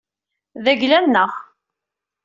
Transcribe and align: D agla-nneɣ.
D 0.63 0.65
agla-nneɣ. 0.71 1.31